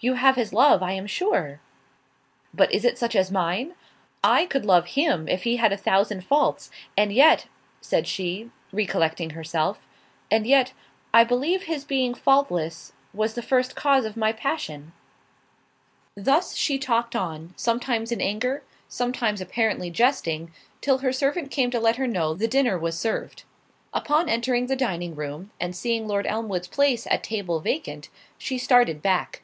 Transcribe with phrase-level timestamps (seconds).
[0.00, 1.60] "You have his love, I am sure."
[2.52, 3.74] "But is it such as mine?
[4.24, 6.68] I could love him if he had a thousand faults.
[6.96, 7.46] And yet,"
[7.80, 9.78] said she, recollecting herself,
[10.32, 10.72] "and yet,
[11.14, 14.92] I believe his being faultless, was the first cause of my passion."
[16.16, 22.08] Thus she talked on—sometimes in anger, sometimes apparently jesting—till her servant came to let her
[22.08, 23.44] know the dinner was served.
[23.94, 29.00] Upon entering the dining room, and seeing Lord Elmwood's place at table vacant, she started
[29.00, 29.40] back.